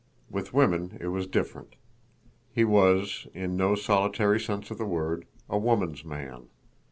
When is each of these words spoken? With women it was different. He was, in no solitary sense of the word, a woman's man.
With 0.31 0.51
women 0.51 0.97
it 0.99 1.09
was 1.09 1.27
different. 1.27 1.75
He 2.51 2.63
was, 2.63 3.27
in 3.35 3.55
no 3.55 3.75
solitary 3.75 4.39
sense 4.39 4.71
of 4.71 4.79
the 4.79 4.85
word, 4.87 5.27
a 5.47 5.59
woman's 5.59 6.03
man. 6.03 6.47